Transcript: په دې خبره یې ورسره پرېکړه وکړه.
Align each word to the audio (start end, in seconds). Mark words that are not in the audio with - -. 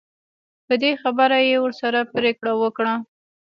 په 0.65 0.73
دې 0.81 0.91
خبره 1.01 1.37
یې 1.49 1.57
ورسره 1.65 1.99
پرېکړه 2.13 2.53
وکړه. 2.61 2.93